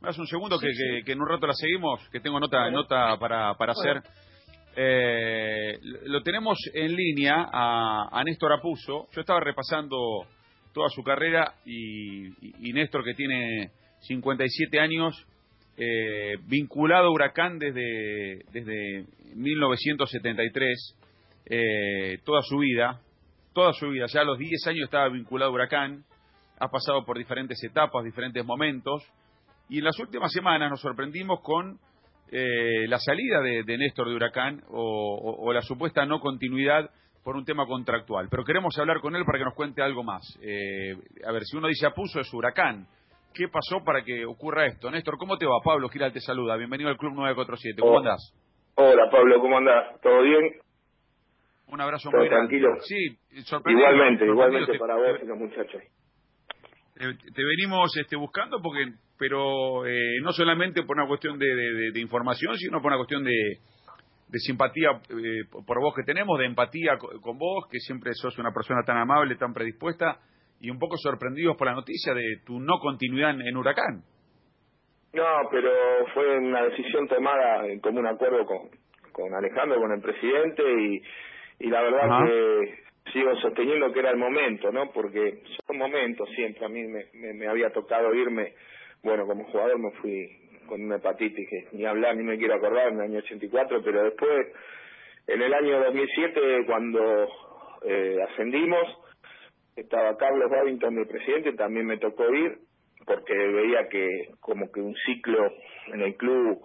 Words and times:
Me 0.00 0.08
das 0.08 0.18
un 0.18 0.26
segundo 0.26 0.58
que, 0.58 0.68
que- 0.68 1.02
que 1.04 1.12
en 1.12 1.20
un 1.22 1.28
rato 1.28 1.46
la 1.46 1.54
seguimos, 1.54 2.06
que 2.10 2.20
tengo 2.20 2.38
nota 2.38 2.70
nota 2.70 3.16
para, 3.18 3.54
para 3.54 3.72
hacer. 3.72 4.02
Eh, 4.76 5.78
lo 6.04 6.22
tenemos 6.22 6.58
en 6.74 6.94
línea 6.94 7.48
a, 7.50 8.08
a 8.12 8.24
Néstor 8.24 8.52
Apuso. 8.52 9.08
Yo 9.12 9.20
estaba 9.22 9.40
repasando 9.40 10.26
toda 10.74 10.88
su 10.90 11.02
carrera 11.02 11.54
y, 11.64 12.28
y- 12.28 12.54
y 12.60 12.72
Néstor, 12.74 13.02
que 13.04 13.14
tiene 13.14 13.70
57 14.00 14.78
años, 14.78 15.26
eh, 15.78 16.36
vinculado 16.46 17.06
a 17.08 17.10
Huracán 17.12 17.58
desde, 17.58 18.44
desde 18.52 19.06
1973, 19.34 20.96
eh, 21.46 22.18
toda 22.24 22.42
su 22.42 22.58
vida, 22.58 23.00
toda 23.54 23.72
su 23.72 23.88
vida, 23.88 24.06
ya 24.12 24.20
a 24.20 24.24
los 24.24 24.38
10 24.38 24.66
años 24.66 24.84
estaba 24.84 25.08
vinculado 25.08 25.50
a 25.50 25.54
Huracán, 25.54 26.04
ha 26.58 26.68
pasado 26.68 27.04
por 27.06 27.16
diferentes 27.16 27.62
etapas, 27.64 28.04
diferentes 28.04 28.44
momentos, 28.44 29.02
y 29.70 29.78
en 29.78 29.84
las 29.84 29.98
últimas 29.98 30.30
semanas 30.32 30.68
nos 30.70 30.80
sorprendimos 30.80 31.40
con 31.42 31.78
eh, 32.32 32.86
la 32.88 32.98
salida 32.98 33.40
de, 33.40 33.62
de 33.64 33.78
Néstor 33.78 34.08
de 34.08 34.14
Huracán 34.14 34.62
o, 34.68 34.80
o- 35.16 35.46
o 35.48 35.52
la 35.52 35.62
supuesta 35.62 36.04
no 36.06 36.20
continuidad 36.20 36.90
por 37.24 37.36
un 37.36 37.44
tema 37.44 37.66
contractual. 37.66 38.28
Pero 38.30 38.44
queremos 38.44 38.76
hablar 38.78 39.00
con 39.00 39.14
él 39.16 39.24
para 39.24 39.38
que 39.38 39.44
nos 39.44 39.54
cuente 39.54 39.82
algo 39.82 40.02
más. 40.04 40.22
Eh, 40.42 40.94
a 41.26 41.32
ver, 41.32 41.42
si 41.44 41.56
uno 41.56 41.68
dice 41.68 41.86
apuso 41.86 42.20
es 42.20 42.32
Huracán. 42.32 42.86
¿Qué 43.34 43.46
pasó 43.48 43.84
para 43.84 44.02
que 44.02 44.24
ocurra 44.26 44.66
esto? 44.66 44.90
Néstor, 44.90 45.16
¿cómo 45.18 45.36
te 45.38 45.46
va? 45.46 45.60
Pablo 45.64 45.88
Giral 45.88 46.12
te 46.12 46.20
saluda. 46.20 46.56
Bienvenido 46.56 46.90
al 46.90 46.96
Club 46.96 47.12
947. 47.14 47.80
¿Cómo 47.80 47.92
Oh. 47.94 47.98
andás? 47.98 48.34
Hola 48.76 49.08
Pablo, 49.10 49.40
¿cómo 49.40 49.58
andás? 49.58 50.00
¿Todo 50.02 50.22
bien? 50.22 50.42
Un 51.68 51.80
abrazo 51.80 52.10
¿Todo 52.10 52.20
muy 52.20 52.28
grande. 52.28 52.48
tranquilo? 52.48 52.68
Sí, 52.82 53.42
sorprendido. 53.44 53.88
Igualmente, 53.88 54.26
sorprendido. 54.26 54.32
igualmente 54.34 54.72
Te- 54.72 54.78
para 54.78 54.94
vos 54.96 55.20
y 55.22 55.26
los 55.26 55.38
muchachos. 55.38 55.82
te, 56.94 57.32
te 57.32 57.42
venimos 57.44 57.96
este, 57.96 58.16
buscando 58.16 58.60
porque 58.62 58.86
pero 59.20 59.86
eh, 59.86 60.18
no 60.22 60.32
solamente 60.32 60.82
por 60.82 60.96
una 60.96 61.06
cuestión 61.06 61.38
de, 61.38 61.46
de- 61.46 61.72
de- 61.74 61.90
de 61.92 62.00
información 62.00 62.56
sino 62.56 62.80
por 62.80 62.86
una 62.90 62.96
cuestión 62.96 63.22
de, 63.22 63.58
de 64.28 64.38
simpatía 64.40 64.90
eh, 65.10 65.44
por 65.66 65.78
vos 65.80 65.94
que 65.94 66.02
tenemos 66.04 66.38
de 66.38 66.46
empatía 66.46 66.96
co- 66.98 67.20
con 67.20 67.38
vos 67.38 67.66
que 67.70 67.78
siempre 67.78 68.12
sos 68.14 68.36
una 68.38 68.50
persona 68.52 68.82
tan 68.84 68.96
amable 68.96 69.36
tan 69.36 69.52
predispuesta 69.52 70.18
y 70.60 70.70
un 70.70 70.78
poco 70.78 70.96
sorprendidos 70.96 71.56
por 71.56 71.66
la 71.68 71.74
noticia 71.74 72.14
de 72.14 72.38
tu 72.46 72.58
no 72.58 72.78
continuidad 72.80 73.30
en, 73.30 73.42
en 73.42 73.56
Huracán 73.56 74.02
No, 75.12 75.24
pero 75.50 75.70
fue 76.14 76.38
una 76.38 76.62
decisión 76.64 77.08
tomada 77.08 77.66
en 77.66 77.80
común 77.80 78.06
acuerdo 78.06 78.44
con, 78.46 78.68
con 79.12 79.34
Alejandro, 79.34 79.80
con 79.80 79.90
el 79.92 80.00
presidente, 80.00 80.62
y, 80.62 81.66
y 81.66 81.68
la 81.68 81.82
verdad 81.82 82.04
Ajá. 82.08 82.26
que 82.26 83.10
sigo 83.12 83.34
sosteniendo 83.42 83.92
que 83.92 83.98
era 83.98 84.10
el 84.12 84.18
momento, 84.18 84.70
¿no? 84.70 84.92
Porque 84.92 85.42
son 85.66 85.78
momentos 85.78 86.28
siempre. 86.36 86.64
A 86.64 86.68
mí 86.68 86.82
me, 86.84 87.06
me, 87.14 87.34
me 87.34 87.48
había 87.48 87.70
tocado 87.70 88.14
irme, 88.14 88.54
bueno, 89.02 89.26
como 89.26 89.44
jugador 89.44 89.78
me 89.78 89.90
fui 89.92 90.28
con 90.66 90.82
una 90.82 90.96
hepatitis 90.96 91.48
que 91.48 91.68
ni 91.76 91.84
hablar 91.84 92.16
ni 92.16 92.22
me 92.22 92.38
quiero 92.38 92.54
acordar 92.54 92.88
en 92.88 92.94
el 92.96 93.00
año 93.02 93.18
84, 93.18 93.82
pero 93.84 94.04
después, 94.04 94.30
en 95.26 95.42
el 95.42 95.52
año 95.54 95.80
2007, 95.84 96.64
cuando 96.66 97.28
eh, 97.84 98.16
ascendimos, 98.30 98.86
estaba 99.76 100.16
Carlos 100.16 100.50
Babington 100.50 100.94
de 100.96 101.06
presidente, 101.06 101.52
también 101.54 101.86
me 101.86 101.98
tocó 101.98 102.28
ir 102.34 102.58
porque 103.06 103.34
veía 103.34 103.88
que 103.88 104.06
como 104.40 104.70
que 104.70 104.80
un 104.80 104.94
ciclo 105.06 105.50
en 105.92 106.02
el 106.02 106.16
club 106.16 106.60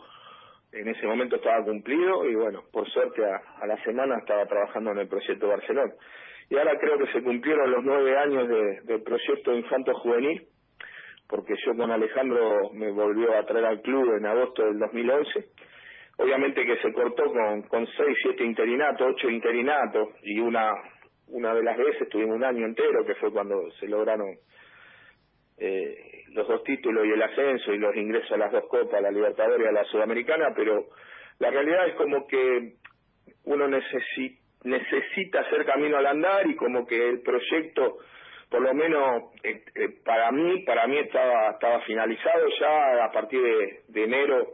en 0.74 0.90
ese 0.90 1.08
momento 1.08 1.38
estaba 1.38 1.64
cumplido 1.64 2.30
y 2.30 2.36
bueno, 2.36 2.64
por 2.74 2.88
suerte 2.90 3.24
a, 3.24 3.42
a 3.62 3.66
la 3.68 3.82
semana 3.84 4.18
estaba 4.20 4.46
trabajando 4.46 4.92
en 4.92 4.98
el 5.00 5.08
proyecto 5.08 5.48
Barcelona. 5.48 5.94
Y 6.50 6.58
ahora 6.58 6.78
creo 6.78 6.98
que 6.98 7.12
se 7.14 7.24
cumplieron 7.24 7.72
los 7.72 7.84
nueve 7.86 8.18
años 8.18 8.48
de- 8.50 8.82
del 8.82 9.02
proyecto 9.02 9.54
Infanto 9.56 9.94
Juvenil, 9.96 10.46
porque 11.28 11.56
yo 11.66 11.76
con 11.76 11.92
Alejandro 11.92 12.70
me 12.74 12.92
volvió 12.92 13.36
a 13.38 13.46
traer 13.46 13.66
al 13.66 13.82
club 13.82 14.16
en 14.18 14.26
agosto 14.26 14.64
del 14.66 14.80
2011. 14.80 15.46
Obviamente 16.18 16.66
que 16.66 16.78
se 16.78 16.94
cortó 16.94 17.26
con, 17.26 17.64
con 17.64 17.86
seis, 17.98 18.18
siete 18.22 18.44
interinatos, 18.44 19.08
ocho 19.16 19.30
interinatos, 19.30 20.10
y 20.24 20.40
una, 20.40 20.72
una 21.28 21.54
de 21.54 21.64
las 21.64 21.78
veces 21.78 22.08
tuvimos 22.10 22.36
un 22.38 22.44
año 22.44 22.66
entero, 22.66 23.06
que 23.06 23.16
fue 23.16 23.32
cuando 23.34 23.70
se 23.80 23.88
lograron 23.88 24.38
eh, 25.58 26.24
los 26.34 26.48
dos 26.48 26.64
títulos 26.64 27.06
y 27.06 27.12
el 27.12 27.22
ascenso 27.22 27.74
y 27.74 27.78
los 27.80 27.96
ingresos 27.96 28.32
a 28.32 28.38
las 28.38 28.52
dos 28.52 28.66
copas, 28.68 29.02
la 29.02 29.12
Libertadores 29.12 29.66
y 29.66 29.70
a 29.70 29.72
la 29.72 29.84
Sudamericana, 29.86 30.54
pero 30.56 30.86
la 31.40 31.50
realidad 31.50 31.88
es 31.88 31.96
como 31.96 32.28
que 32.28 32.74
uno 33.46 33.68
necesi- 33.68 34.38
necesita 34.64 35.42
hacer 35.42 35.66
camino 35.66 35.98
al 35.98 36.06
andar 36.08 36.48
y 36.48 36.56
como 36.56 36.86
que 36.86 37.10
el 37.10 37.22
proyecto, 37.22 37.98
por 38.50 38.62
lo 38.62 38.74
menos 38.74 39.34
eh, 39.44 39.64
eh, 39.76 39.90
para 40.04 40.32
mí, 40.32 40.64
para 40.64 40.88
mí 40.88 40.98
estaba 41.00 41.52
estaba 41.52 41.82
finalizado 41.82 42.48
ya 42.60 43.06
a 43.06 43.12
partir 43.12 43.42
de, 43.88 44.04
enero. 44.04 44.54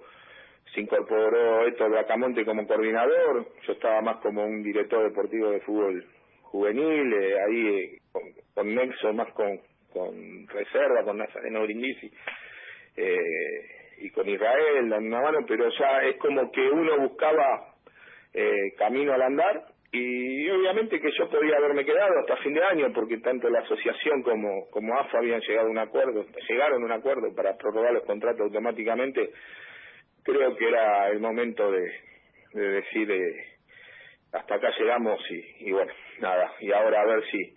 Se 0.73 0.81
incorporó 0.81 1.67
Héctor 1.67 1.91
Bracamonte 1.91 2.45
como 2.45 2.65
coordinador, 2.65 3.45
yo 3.67 3.73
estaba 3.73 4.01
más 4.01 4.17
como 4.17 4.45
un 4.45 4.63
director 4.63 5.03
deportivo 5.03 5.51
de 5.51 5.59
fútbol 5.61 6.05
juvenil, 6.43 7.13
eh, 7.13 7.41
ahí 7.41 7.67
eh, 7.67 7.99
con, 8.11 8.23
con 8.53 8.75
nexo 8.75 9.13
más 9.13 9.31
con, 9.33 9.59
con 9.91 10.47
reserva, 10.47 11.03
con 11.03 11.17
Nazareno 11.17 11.63
Brindisi 11.63 12.11
eh, 12.95 13.95
y 13.99 14.09
con 14.11 14.27
Israel 14.29 14.89
dando 14.89 15.07
una 15.07 15.21
mano, 15.21 15.45
pero 15.47 15.69
ya 15.69 16.03
es 16.03 16.17
como 16.17 16.51
que 16.51 16.61
uno 16.61 16.99
buscaba 16.99 17.67
camino 18.77 19.13
al 19.13 19.21
andar 19.23 19.65
y 19.93 20.49
obviamente 20.49 21.01
que 21.01 21.11
yo 21.17 21.29
podía 21.29 21.57
haberme 21.57 21.83
quedado 21.83 22.19
hasta 22.19 22.37
fin 22.37 22.53
de 22.53 22.63
año 22.63 22.93
porque 22.93 23.17
tanto 23.17 23.49
la 23.49 23.59
asociación 23.59 24.23
como 24.23 24.69
como 24.69 24.97
AFA 24.97 25.17
habían 25.17 25.41
llegado 25.41 25.67
a 25.67 25.71
un 25.71 25.79
acuerdo, 25.79 26.25
llegaron 26.47 26.81
a 26.81 26.85
un 26.85 26.91
acuerdo 26.93 27.33
para 27.35 27.57
prorrogar 27.57 27.93
los 27.93 28.03
contratos 28.05 28.41
automáticamente. 28.41 29.31
Creo 30.23 30.55
que 30.55 30.67
era 30.67 31.09
el 31.09 31.19
momento 31.19 31.69
de, 31.71 31.91
de 32.53 32.67
decir 32.69 33.11
eh, 33.11 33.45
hasta 34.31 34.55
acá 34.55 34.71
llegamos 34.79 35.19
y, 35.29 35.67
y 35.67 35.71
bueno, 35.73 35.91
nada, 36.19 36.53
y 36.61 36.71
ahora 36.71 37.01
a 37.01 37.05
ver 37.05 37.23
si 37.29 37.53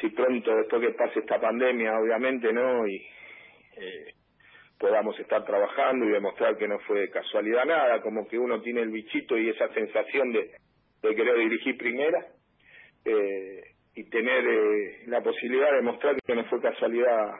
si 0.00 0.08
pronto 0.10 0.54
después 0.56 0.80
que 0.80 0.94
pase 0.94 1.20
esta 1.20 1.38
pandemia, 1.38 1.98
obviamente, 1.98 2.52
¿no? 2.52 2.86
Y 2.86 2.96
eh, 3.76 4.14
podamos 4.78 5.18
estar 5.20 5.44
trabajando 5.44 6.06
y 6.06 6.10
demostrar 6.10 6.56
que 6.56 6.68
no 6.68 6.78
fue 6.80 7.10
casualidad 7.10 7.66
nada, 7.66 8.00
como 8.00 8.26
que 8.26 8.38
uno 8.38 8.62
tiene 8.62 8.80
el 8.80 8.90
bichito 8.90 9.36
y 9.36 9.50
esa 9.50 9.68
sensación 9.74 10.32
de, 10.32 10.52
de 11.02 11.14
querer 11.14 11.38
dirigir 11.38 11.76
primera 11.76 12.26
eh, 13.04 13.62
y 13.94 14.04
tener 14.04 14.46
eh, 14.46 15.02
la 15.06 15.22
posibilidad 15.22 15.72
de 15.72 15.82
mostrar 15.82 16.16
que 16.24 16.34
no 16.34 16.44
fue 16.44 16.60
casualidad 16.60 17.34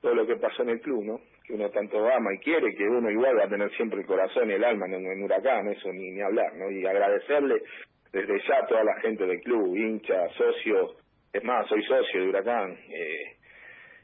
todo 0.00 0.14
lo 0.14 0.26
que 0.26 0.36
pasó 0.36 0.62
en 0.62 0.70
el 0.70 0.80
club, 0.80 1.04
¿no? 1.04 1.20
Que 1.46 1.54
uno 1.54 1.70
tanto 1.70 1.98
ama 2.08 2.34
y 2.34 2.38
quiere, 2.38 2.74
que 2.74 2.84
uno 2.84 3.10
igual 3.10 3.38
va 3.38 3.44
a 3.44 3.48
tener 3.48 3.70
siempre 3.76 4.00
el 4.00 4.06
corazón 4.06 4.50
y 4.50 4.54
el 4.54 4.64
alma 4.64 4.86
en, 4.86 4.94
en 4.94 5.22
Huracán, 5.22 5.68
eso 5.68 5.92
ni, 5.92 6.20
hablar, 6.20 6.54
¿no? 6.56 6.70
Y 6.70 6.84
agradecerle 6.84 7.62
desde 8.12 8.38
ya 8.46 8.58
a 8.58 8.66
toda 8.66 8.84
la 8.84 9.00
gente 9.00 9.24
del 9.24 9.40
club, 9.40 9.76
hinchas, 9.76 10.32
socios, 10.34 10.96
es 11.32 11.42
más, 11.44 11.66
soy 11.68 11.82
socio 11.84 12.20
de 12.20 12.28
Huracán, 12.28 12.76
eh, 12.90 13.36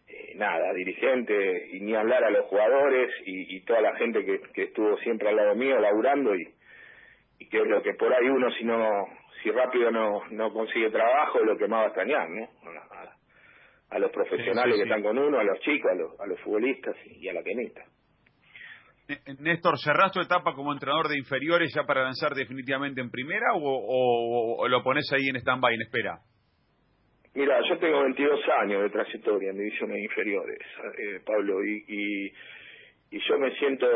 eh, 0.09 0.33
nada, 0.37 0.73
dirigente, 0.73 1.69
y 1.73 1.81
ni 1.81 1.95
hablar 1.95 2.25
a 2.25 2.31
los 2.31 2.47
jugadores 2.47 3.11
y, 3.27 3.57
y 3.57 3.61
toda 3.63 3.81
la 3.81 3.97
gente 3.97 4.25
que, 4.25 4.41
que 4.55 4.63
estuvo 4.65 4.97
siempre 4.99 5.29
al 5.29 5.37
lado 5.37 5.55
mío 5.57 5.79
laburando 5.79 6.35
y 6.35 6.49
que 7.51 7.59
es 7.59 7.67
lo 7.67 7.83
que 7.83 7.95
por 7.95 8.13
ahí 8.13 8.29
uno 8.29 8.51
si 8.53 8.65
no 8.65 9.07
si 9.43 9.51
rápido 9.51 9.91
no 9.91 10.23
no 10.31 10.53
consigue 10.53 10.91
trabajo 10.91 11.41
es 11.41 11.47
lo 11.47 11.57
que 11.57 11.69
más 11.69 11.81
va 11.81 11.85
a 11.85 11.87
extrañar 11.89 12.29
no 12.31 12.45
a, 12.45 13.03
a- 13.95 13.99
los 13.99 14.11
profesionales 14.11 14.65
Sí, 14.65 14.73
sí, 14.73 14.77
que 14.79 14.83
están 14.85 15.03
con 15.03 15.19
uno 15.19 15.39
a 15.39 15.45
los 15.45 15.59
chicos 15.61 15.91
a 15.91 15.95
los 15.95 16.21
a 16.21 16.27
los 16.27 16.41
futbolistas 16.41 16.97
y, 17.07 17.29
a 17.29 17.33
la 17.33 17.43
tenista 17.43 17.83
N- 19.09 19.37
Néstor, 19.41 19.79
¿cerrás 19.79 20.13
tu 20.13 20.21
etapa 20.21 20.53
como 20.55 20.73
entrenador 20.73 21.09
de 21.09 21.17
inferiores 21.19 21.73
ya 21.75 21.85
para 21.85 22.03
lanzar 22.03 22.35
definitivamente 22.35 23.01
en 23.01 23.11
primera 23.11 23.47
o, 23.55 23.61
o- 23.63 24.57
o 24.63 24.69
lo 24.69 24.83
pones 24.83 25.11
ahí 25.15 25.29
en 25.29 25.37
stand-by, 25.37 25.75
en 25.75 25.81
espera? 25.83 26.19
Mira, 27.35 27.59
yo 27.69 27.79
tengo 27.79 28.03
22 28.03 28.41
años 28.61 28.83
de 28.83 28.91
trayectoria 28.91 29.51
en 29.51 29.59
divisiones 29.59 29.99
inferiores, 30.03 30.59
eh, 30.99 31.21
Pablo, 31.25 31.65
y, 31.65 31.85
y, 31.89 32.33
y 33.11 33.19
yo 33.21 33.39
me 33.39 33.51
siento 33.57 33.87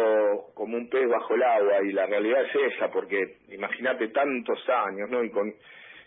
como 0.55 0.77
un 0.77 0.89
pez 0.89 1.07
bajo 1.09 1.35
el 1.35 1.43
agua 1.43 1.83
y 1.85 1.93
la 1.93 2.07
realidad 2.07 2.45
es 2.45 2.75
esa, 2.75 2.91
porque 2.91 3.37
imagínate 3.51 4.09
tantos 4.09 4.59
años, 4.69 5.11
¿no? 5.11 5.23
Y 5.23 5.31
con 5.31 5.53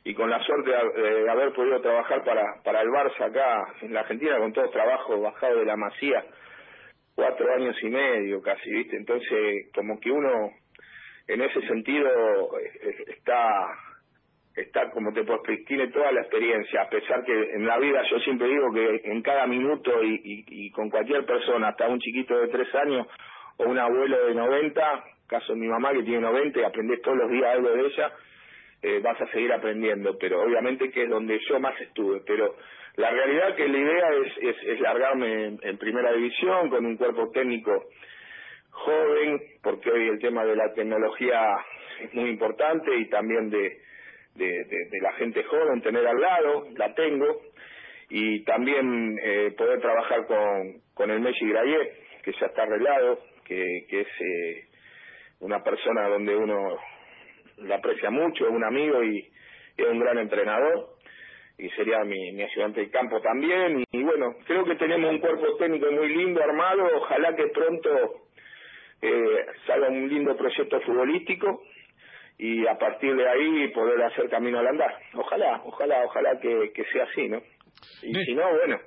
y 0.07 0.13
con 0.13 0.29
la 0.29 0.39
suerte 0.43 0.69
de, 0.69 1.29
haber 1.29 1.51
podido 1.53 1.81
trabajar 1.81 2.23
para 2.23 2.61
para 2.63 2.81
el 2.81 2.89
Barça 2.89 3.25
acá 3.25 3.73
en 3.81 3.93
la 3.93 4.01
Argentina 4.01 4.37
con 4.37 4.53
todo 4.53 4.69
trabajo 4.69 5.19
bajado 5.21 5.59
de 5.59 5.65
la 5.65 5.75
masía, 5.75 6.25
cuatro 7.15 7.51
años 7.53 7.75
y 7.81 7.89
medio 7.89 8.41
casi, 8.41 8.71
¿viste? 8.71 8.97
Entonces, 8.97 9.69
como 9.73 9.99
que 9.99 10.11
uno 10.11 10.51
en 11.27 11.41
ese 11.41 11.61
sentido 11.67 12.59
eh, 12.59 12.71
eh, 12.81 13.03
está 13.07 13.67
está 14.55 14.89
como 14.91 15.11
te 15.11 15.23
puedo 15.23 15.41
tiene 15.67 15.87
toda 15.89 16.11
la 16.11 16.21
experiencia, 16.21 16.83
a 16.83 16.89
pesar 16.89 17.23
que 17.25 17.33
en 17.33 17.65
la 17.65 17.77
vida 17.77 18.01
yo 18.09 18.19
siempre 18.19 18.47
digo 18.47 18.71
que 18.73 19.01
en 19.03 19.21
cada 19.21 19.45
minuto 19.47 20.03
y, 20.03 20.45
y, 20.47 20.71
con 20.71 20.89
cualquier 20.89 21.25
persona, 21.25 21.69
hasta 21.69 21.87
un 21.87 21.99
chiquito 21.99 22.37
de 22.37 22.47
tres 22.47 22.73
años 22.75 23.07
o 23.57 23.65
un 23.65 23.77
abuelo 23.77 24.27
de 24.27 24.33
90, 24.33 25.03
caso 25.27 25.53
de 25.53 25.59
mi 25.59 25.67
mamá 25.67 25.91
que 25.91 26.03
tiene 26.03 26.21
90 26.21 26.59
y 26.59 26.63
aprendés 26.63 27.01
todos 27.01 27.17
los 27.17 27.31
días 27.31 27.53
algo 27.53 27.69
de 27.69 27.85
ella, 27.85 28.11
eh, 28.81 28.99
vas 29.01 29.19
a 29.19 29.27
seguir 29.31 29.51
aprendiendo, 29.51 30.17
pero 30.17 30.41
obviamente 30.41 30.91
que 30.91 31.03
es 31.03 31.09
donde 31.09 31.39
yo 31.49 31.59
más 31.59 31.79
estuve, 31.81 32.21
pero 32.25 32.55
la 32.97 33.09
realidad 33.09 33.55
que 33.55 33.67
la 33.67 33.77
idea 33.77 34.09
es, 34.41 34.57
es, 34.63 34.79
largarme 34.79 35.57
en, 35.61 35.77
primera 35.77 36.13
división 36.13 36.69
con 36.69 36.85
un 36.85 36.95
cuerpo 36.95 37.29
técnico 37.31 37.87
joven, 38.69 39.41
porque 39.61 39.91
hoy 39.91 40.07
el 40.07 40.19
tema 40.19 40.45
de 40.45 40.55
la 40.55 40.73
tecnología 40.73 41.57
es 42.01 42.13
muy 42.13 42.29
importante 42.29 42.95
y 42.95 43.09
también 43.09 43.49
de, 43.49 43.84
de, 44.35 44.99
la 45.01 45.13
gente 45.13 45.43
joven, 45.43 45.81
tener 45.81 46.05
al 46.05 46.19
lado, 46.19 46.67
la 46.77 46.93
tengo, 46.93 47.41
y 48.09 48.43
también 48.43 49.17
eh, 49.21 49.53
poder 49.57 49.79
trabajar 49.81 50.25
con, 50.27 50.81
con 50.93 51.09
el 51.11 51.19
Messi 51.21 51.47
Grayet, 51.47 52.21
que 52.23 52.33
ya 52.33 52.47
está 52.47 52.63
arreglado, 52.63 53.19
que, 53.45 53.85
que 53.89 54.01
es 54.01 54.07
eh, 54.07 54.67
una 55.39 55.63
persona 55.63 56.07
donde 56.07 56.35
uno 56.35 56.77
la 57.57 57.75
aprecia 57.75 58.09
mucho, 58.09 58.45
es 58.45 58.51
un 58.51 58.63
amigo 58.63 59.03
y 59.03 59.19
es 59.77 59.87
un 59.87 59.99
gran 59.99 60.17
entrenador 60.17 60.95
y 61.57 61.69
sería 61.69 62.03
mi, 62.03 62.33
mi 62.33 62.43
ayudante 62.43 62.81
de 62.81 62.89
campo 62.89 63.21
también 63.21 63.83
y, 63.91 64.03
bueno, 64.03 64.35
creo 64.45 64.65
que 64.65 64.75
tenemos 64.75 65.09
un 65.09 65.19
cuerpo 65.19 65.55
técnico 65.57 65.89
muy 65.91 66.09
lindo 66.09 66.43
armado, 66.43 66.85
ojalá 66.97 67.35
que 67.35 67.47
pronto 67.47 68.27
eh, 69.01 69.45
salga 69.65 69.87
un 69.87 70.09
lindo 70.09 70.35
proyecto 70.35 70.81
futbolístico 70.81 71.63
y 72.37 72.67
a 72.67 72.77
partir 72.77 73.15
de 73.15 73.27
ahí 73.27 73.67
poder 73.69 74.01
hacer 74.03 74.29
camino 74.29 74.59
al 74.59 74.67
andar. 74.67 74.93
Ojalá, 75.13 75.61
ojalá, 75.65 76.03
ojalá 76.05 76.39
que, 76.39 76.71
que 76.73 76.83
sea 76.85 77.03
así, 77.03 77.29
¿no? 77.29 77.41
Y 78.01 78.13
si 78.25 78.35
no, 78.35 78.49
bueno, 78.51 78.79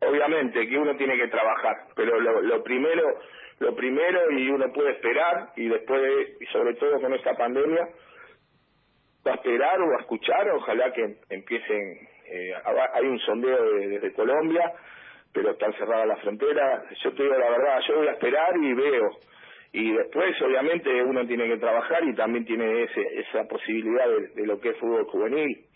obviamente 0.00 0.66
que 0.66 0.78
uno 0.78 0.96
tiene 0.96 1.16
que 1.16 1.28
trabajar, 1.28 1.76
pero 1.94 2.20
lo, 2.20 2.40
lo 2.40 2.62
primero, 2.62 3.18
lo 3.58 3.74
primero 3.74 4.30
y 4.30 4.48
uno 4.50 4.72
puede 4.72 4.92
esperar 4.92 5.50
y 5.56 5.68
después, 5.68 6.40
y 6.40 6.46
sobre 6.46 6.74
todo 6.74 7.00
con 7.00 7.14
esta 7.14 7.34
pandemia, 7.34 7.88
va 9.26 9.32
a 9.32 9.34
esperar 9.36 9.80
o 9.80 9.96
a 9.96 10.00
escuchar, 10.00 10.48
ojalá 10.50 10.92
que 10.92 11.16
empiecen, 11.30 12.08
eh, 12.26 12.52
hay 12.94 13.04
un 13.04 13.18
sondeo 13.20 13.62
desde 13.74 14.12
Colombia, 14.12 14.72
pero 15.32 15.50
están 15.50 15.72
cerradas 15.74 16.06
las 16.06 16.20
fronteras, 16.20 16.84
yo 17.02 17.12
te 17.12 17.22
digo 17.22 17.36
la 17.36 17.50
verdad, 17.50 17.80
yo 17.88 17.96
voy 17.96 18.08
a 18.08 18.12
esperar 18.12 18.56
y 18.56 18.72
veo, 18.74 19.10
y 19.72 19.92
después 19.92 20.40
obviamente 20.42 20.90
uno 21.02 21.26
tiene 21.26 21.46
que 21.48 21.58
trabajar 21.58 22.02
y 22.04 22.14
también 22.14 22.44
tiene 22.44 22.84
ese, 22.84 23.02
esa 23.20 23.44
posibilidad 23.48 24.06
de, 24.34 24.46
lo 24.46 24.58
que 24.60 24.70
es 24.70 24.76
fútbol 24.78 25.04
juvenil, 25.04 25.66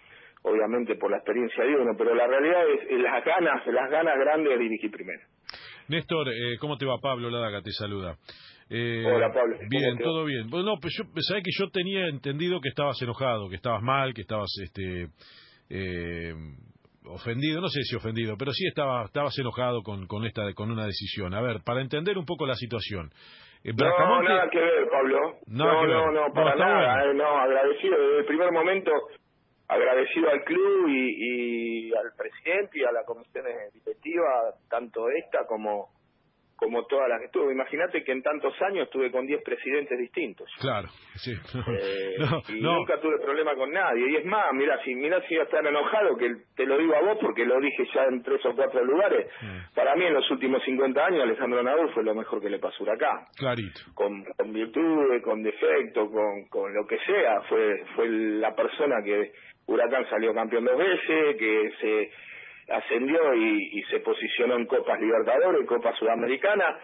obviamente 0.42 0.94
por 0.96 1.10
la 1.10 1.18
experiencia 1.18 1.64
de 1.64 1.76
uno, 1.76 1.92
pero 1.96 2.14
la 2.14 2.26
realidad 2.26 2.62
es, 2.70 3.00
las 3.00 3.24
ganas, 3.24 3.66
las 3.66 3.90
ganas 3.90 4.18
grandes 4.18 4.58
de 4.58 4.62
dirigir 4.62 4.90
primero. 4.90 5.20
Néstor, 5.88 6.28
eh, 6.28 6.56
¿cómo 6.60 6.76
te 6.76 6.86
va? 6.86 6.98
Pablo 7.00 7.30
Ladaga 7.30 7.62
te 7.62 7.72
saluda. 7.72 8.16
Eh, 8.70 9.04
Hola, 9.04 9.32
Pablo. 9.32 9.56
Bien, 9.68 9.98
todo 9.98 10.24
bien. 10.24 10.48
Bueno, 10.48 10.78
pues 10.80 10.94
yo, 10.96 11.04
sabés 11.22 11.42
que 11.42 11.50
yo 11.58 11.68
tenía 11.70 12.06
entendido 12.06 12.60
que 12.60 12.68
estabas 12.68 13.02
enojado, 13.02 13.48
que 13.48 13.56
estabas 13.56 13.82
mal, 13.82 14.14
que 14.14 14.20
estabas 14.20 14.48
este, 14.62 15.08
eh, 15.68 16.32
ofendido, 17.04 17.60
no 17.60 17.68
sé 17.68 17.82
si 17.82 17.96
ofendido, 17.96 18.36
pero 18.38 18.52
sí 18.52 18.64
estaba, 18.68 19.04
estabas 19.04 19.36
enojado 19.38 19.82
con, 19.82 20.06
con, 20.06 20.24
esta, 20.24 20.52
con 20.54 20.70
una 20.70 20.86
decisión. 20.86 21.34
A 21.34 21.40
ver, 21.40 21.62
para 21.64 21.80
entender 21.80 22.16
un 22.16 22.24
poco 22.24 22.46
la 22.46 22.54
situación. 22.54 23.10
Eh, 23.62 23.72
no, 23.76 24.22
nada 24.22 24.48
que 24.48 24.58
ver, 24.58 24.88
Pablo. 24.88 25.36
no, 25.48 25.86
no, 25.86 26.10
no, 26.12 26.32
para 26.32 26.54
nada. 26.56 27.12
no, 27.12 27.38
agradecido 27.38 27.98
desde 27.98 28.18
el 28.20 28.24
primer 28.26 28.52
momento, 28.52 28.90
agradecido 29.68 30.30
al 30.30 30.42
club 30.44 30.88
y, 30.88 31.88
y 31.88 31.94
al 31.94 32.12
presidente 32.16 32.78
y 32.78 32.84
a 32.84 32.92
la 32.92 33.04
comisión 33.04 33.44
directiva, 33.72 34.54
tanto 34.68 35.08
esta 35.10 35.46
como 35.46 35.88
como 36.60 36.84
todas 36.84 37.08
las 37.08 37.20
que 37.22 37.28
tuve. 37.28 37.54
Imagínate 37.54 38.04
que 38.04 38.12
en 38.12 38.22
tantos 38.22 38.52
años 38.60 38.84
estuve 38.84 39.10
con 39.10 39.26
10 39.26 39.42
presidentes 39.42 39.98
distintos. 39.98 40.48
Claro, 40.60 40.88
sí. 41.14 41.32
Eh, 41.32 42.16
y 42.50 42.60
nunca 42.60 43.00
tuve 43.00 43.18
problema 43.18 43.54
con 43.54 43.70
nadie. 43.72 44.10
Y 44.10 44.16
es 44.16 44.26
más, 44.26 44.52
mira, 44.52 44.78
si 44.84 44.94
mira 44.94 45.20
si 45.26 45.34
iba 45.34 45.44
a 45.44 45.46
estar 45.46 45.66
enojado, 45.66 46.16
que 46.18 46.30
te 46.54 46.66
lo 46.66 46.76
digo 46.76 46.94
a 46.94 47.00
vos 47.00 47.18
porque 47.20 47.46
lo 47.46 47.58
dije 47.60 47.84
ya 47.94 48.04
en 48.04 48.22
tres 48.22 48.44
o 48.44 48.54
cuatro 48.54 48.84
lugares. 48.84 49.26
Para 49.74 49.96
mí 49.96 50.04
en 50.04 50.12
los 50.12 50.30
últimos 50.30 50.62
50 50.64 51.02
años 51.02 51.22
Alejandro 51.22 51.62
Naúl 51.62 51.92
fue 51.94 52.04
lo 52.04 52.14
mejor 52.14 52.42
que 52.42 52.50
le 52.50 52.58
pasó 52.58 52.76
a 52.80 52.82
Huracán. 52.82 53.24
Clarito. 53.38 53.80
Con, 53.94 54.22
con 54.36 54.52
virtudes, 54.52 55.22
con 55.22 55.42
defecto, 55.42 56.10
con, 56.10 56.46
con 56.48 56.74
lo 56.74 56.86
que 56.86 56.98
sea. 56.98 57.40
Fue, 57.48 57.84
fue 57.96 58.06
la 58.06 58.54
persona 58.54 58.96
que 59.02 59.32
Huracán 59.66 60.08
salió 60.10 60.34
campeón 60.34 60.64
dos 60.66 60.76
veces, 60.76 61.36
que 61.38 61.72
se 61.80 62.10
ascendió 62.70 63.34
y, 63.34 63.82
se 63.90 64.00
posicionó 64.00 64.56
en 64.56 64.66
Copas 64.66 65.00
Libertadores, 65.00 65.66
Copa 65.66 65.92
Sudamericana, 65.96 66.78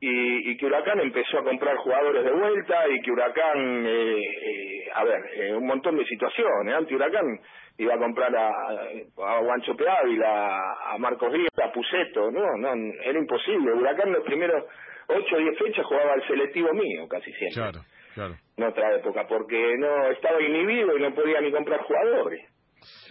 y, 0.00 0.56
que 0.56 0.66
Huracán 0.66 1.00
empezó 1.00 1.38
a 1.38 1.44
comprar 1.44 1.76
jugadores 1.76 2.24
de 2.24 2.30
vuelta 2.30 2.88
y 2.88 3.00
que 3.02 3.10
Huracán, 3.10 3.86
eh, 3.86 4.18
eh, 4.18 4.88
a 4.94 5.04
ver, 5.04 5.20
eh, 5.34 5.54
un 5.54 5.66
montón 5.66 5.96
de 5.96 6.06
situaciones. 6.06 6.74
Antes 6.74 6.94
Huracán 6.94 7.38
iba 7.76 7.94
a 7.94 7.98
comprar 7.98 8.34
a, 8.34 8.48
a 8.48 9.40
Guancho 9.40 9.76
Peávila, 9.76 10.58
a 10.92 10.98
Marcos 10.98 11.32
Díaz, 11.32 11.48
a 11.62 11.72
Puceto, 11.72 12.30
no, 12.30 12.56
no, 12.56 12.92
era 13.02 13.18
imposible. 13.18 13.72
Huracán 13.72 14.12
los 14.12 14.24
primeros 14.24 14.64
ocho 15.08 15.36
o 15.36 15.38
diez 15.38 15.58
fechas 15.58 15.84
jugaba 15.84 16.14
al 16.14 16.26
selectivo 16.26 16.72
mío, 16.72 17.06
casi 17.08 17.30
siempre. 17.32 17.62
Claro, 17.62 17.80
claro. 18.14 18.34
En 18.56 18.64
otra 18.64 18.96
época, 18.96 19.26
porque 19.28 19.76
no 19.76 20.10
estaba 20.10 20.40
inhibido 20.40 20.96
y 20.96 21.02
no 21.02 21.14
podía 21.14 21.40
ni 21.42 21.52
comprar 21.52 21.80
jugadores 21.80 22.49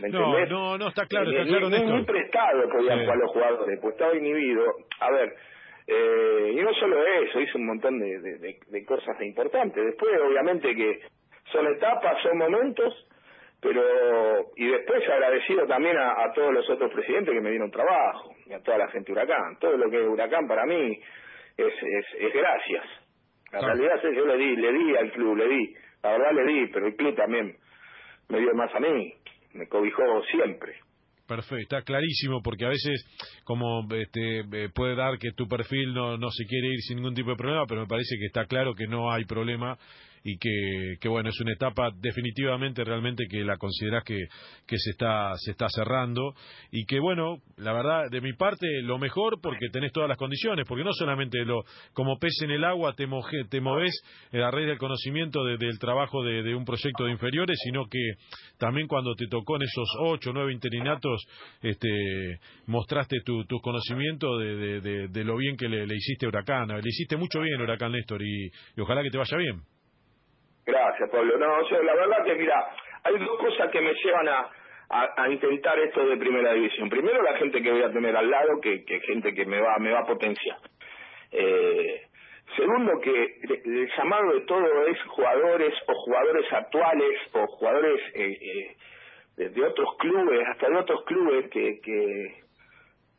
no, 0.09 0.45
no, 0.45 0.77
no, 0.77 0.87
está 0.87 1.05
claro, 1.05 1.29
está 1.31 1.43
claro. 1.43 1.69
Muy, 1.69 1.83
muy 1.83 2.05
prestado 2.05 2.69
podían 2.69 3.01
jugar 3.01 3.17
los 3.17 3.31
jugadores, 3.31 3.79
pues 3.81 3.93
estaba 3.93 4.15
inhibido. 4.15 4.65
A 4.99 5.11
ver, 5.11 5.35
eh, 5.87 6.51
y 6.53 6.61
no 6.61 6.73
solo 6.73 7.05
eso, 7.05 7.39
hizo 7.39 7.57
un 7.57 7.67
montón 7.67 7.99
de, 7.99 8.19
de, 8.19 8.59
de, 8.67 8.85
cosas 8.85 9.19
importantes. 9.21 9.83
Después, 9.83 10.11
obviamente, 10.21 10.75
que 10.75 11.01
son 11.51 11.67
etapas, 11.67 12.21
son 12.21 12.37
momentos, 12.37 12.93
pero 13.61 14.51
y 14.55 14.67
después 14.67 15.03
agradecido 15.09 15.67
también 15.67 15.97
a, 15.97 16.31
todos 16.33 16.53
los 16.53 16.69
otros 16.69 16.91
presidentes 16.93 17.33
que 17.33 17.41
me 17.41 17.49
dieron 17.49 17.71
trabajo 17.71 18.33
y 18.45 18.53
a 18.53 18.61
toda 18.61 18.77
la 18.77 18.87
gente 18.87 19.07
de 19.07 19.11
Huracán 19.13 19.57
todo 19.59 19.75
lo 19.75 19.89
que 19.89 19.97
es 19.97 20.07
Huracán 20.07 20.47
para 20.47 20.65
mí 20.65 20.97
es 21.57 21.73
es, 21.73 22.05
es 22.19 22.33
gracias 22.33 22.85
la 23.51 23.59
realidad 23.59 23.95
es 24.05 24.15
yo 24.15 24.25
le 24.25 24.37
di 24.37 24.55
le 24.55 24.71
di 24.71 24.95
al 24.95 25.11
club 25.11 25.35
le 25.35 25.47
di 25.47 25.75
la 26.01 26.11
verdad 26.11 26.31
le 26.33 26.43
di 26.45 26.67
pero 26.67 26.87
el 26.87 26.95
club 26.95 27.15
también 27.15 27.57
me 28.29 28.39
dio 28.39 28.53
más 28.53 28.73
a 28.73 28.79
mí 28.79 29.13
me 29.53 29.67
cobijó 29.67 30.03
siempre. 30.31 30.75
Perfecto, 31.27 31.77
está 31.77 31.81
clarísimo 31.83 32.41
porque 32.41 32.65
a 32.65 32.69
veces 32.69 33.05
como 33.43 33.87
este, 33.93 34.39
eh, 34.39 34.69
puede 34.73 34.95
dar 34.95 35.19
que 35.19 35.31
tu 35.31 35.47
perfil 35.47 35.93
no, 35.93 36.17
no 36.17 36.31
se 36.31 36.45
quiere 36.45 36.69
ir 36.69 36.79
sin 36.81 36.97
ningún 36.97 37.13
tipo 37.13 37.29
de 37.29 37.35
problema, 37.35 37.65
pero 37.67 37.81
me 37.81 37.87
parece 37.87 38.17
que 38.17 38.25
está 38.25 38.45
claro 38.45 38.73
que 38.73 38.87
no 38.87 39.11
hay 39.11 39.25
problema 39.25 39.77
y 40.29 40.37
que, 40.37 40.97
que, 40.99 41.09
bueno, 41.09 41.29
es 41.29 41.39
una 41.39 41.53
etapa 41.53 41.89
definitivamente 41.95 42.83
realmente 42.83 43.25
que 43.29 43.43
la 43.43 43.57
consideras 43.57 44.03
que, 44.03 44.27
que 44.67 44.77
se, 44.77 44.91
está, 44.91 45.33
se 45.37 45.51
está 45.51 45.67
cerrando 45.69 46.33
y 46.71 46.85
que 46.85 46.99
bueno, 46.99 47.37
la 47.57 47.73
verdad, 47.73 48.09
de 48.11 48.21
mi 48.21 48.33
parte, 48.33 48.67
lo 48.83 48.99
mejor 48.99 49.39
porque 49.41 49.69
tenés 49.71 49.91
todas 49.91 50.07
las 50.07 50.17
condiciones, 50.17 50.65
porque 50.67 50.83
no 50.83 50.93
solamente 50.93 51.43
lo 51.45 51.63
como 51.93 52.19
pez 52.19 52.33
en 52.43 52.51
el 52.51 52.63
agua 52.63 52.93
te, 52.93 53.07
moje, 53.07 53.45
te 53.49 53.61
moves 53.61 53.93
a 54.33 54.51
raíz 54.51 54.67
del 54.67 54.77
conocimiento 54.77 55.43
del 55.43 55.79
trabajo 55.79 56.23
de, 56.23 56.55
un 56.55 56.65
proyecto 56.65 57.05
de 57.05 57.11
inferiores, 57.11 57.57
sino 57.63 57.85
que 57.87 58.13
también 58.57 58.87
cuando 58.87 59.15
te 59.15 59.27
tocó 59.27 59.55
en 59.55 59.63
esos 59.63 59.87
ocho 60.01 60.29
o 60.29 60.33
nueve 60.33 60.53
interinatos, 60.53 61.25
este, 61.61 62.39
mostraste 62.67 63.21
tu, 63.25 63.45
tus 63.45 63.61
conocimientos 63.61 64.39
de, 64.39 65.07
de, 65.07 65.23
lo 65.23 65.37
bien 65.37 65.57
que 65.57 65.67
le, 65.67 65.95
hiciste 65.95 66.25
a 66.25 66.29
Huracán. 66.29 66.67
Le 66.69 66.89
hiciste 66.89 67.17
mucho 67.17 67.41
bien 67.41 67.61
Huracán 67.61 67.91
Néstor 67.91 68.21
y 68.21 68.51
ojalá 68.77 69.03
que 69.03 69.09
te 69.09 69.17
vaya 69.17 69.37
bien. 69.37 69.61
Gracias, 70.69 71.09
Pablo. 71.09 71.35
No, 71.37 71.57
o 71.57 71.67
sea, 71.67 71.81
la 71.81 71.95
verdad 71.95 72.23
que, 72.23 72.35
mira, 72.35 72.63
hay 73.03 73.17
dos 73.17 73.39
cosas 73.39 73.71
que 73.71 73.81
me 73.81 73.91
llevan 73.93 74.27
a, 74.27 74.51
intentar 75.29 75.79
esto 75.79 76.05
de 76.05 76.17
primera 76.17 76.53
división. 76.53 76.89
Primero, 76.89 77.21
la 77.23 77.37
gente 77.37 77.61
que 77.61 77.71
voy 77.71 77.83
a 77.83 77.91
tener 77.91 78.15
al 78.15 78.29
lado, 78.29 78.59
que, 78.61 78.83
que 78.85 78.99
gente 79.01 79.33
que 79.33 79.45
me 79.45 79.59
va, 79.59 79.77
me 79.79 79.91
va 79.91 79.99
a 79.99 80.05
potenciar. 80.05 80.57
Eh, 81.31 82.01
segundo, 82.55 82.99
que 82.99 83.11
el 83.65 83.89
llamado 83.97 84.33
de 84.33 84.41
todo 84.41 84.87
es 84.87 85.01
jugadores 85.03 85.73
o 85.87 85.93
jugadores 85.93 86.53
actuales 86.53 87.19
o 87.33 87.47
jugadores 87.47 88.01
eh, 88.13 88.75
eh, 89.37 89.49
de, 89.49 89.63
otros 89.63 89.89
clubes, 89.99 90.47
hasta 90.47 90.69
de 90.69 90.77
otros 90.77 91.03
clubes 91.05 91.49
que, 91.49 91.79
que, 91.81 92.35